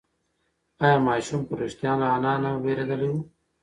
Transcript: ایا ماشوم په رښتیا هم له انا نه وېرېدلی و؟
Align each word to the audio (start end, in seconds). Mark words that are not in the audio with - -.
ایا 0.83 0.97
ماشوم 1.07 1.41
په 1.47 1.53
رښتیا 1.61 1.91
هم 1.93 1.99
له 2.01 2.07
انا 2.15 2.33
نه 2.43 2.51
وېرېدلی 2.63 3.09
و؟ 3.11 3.15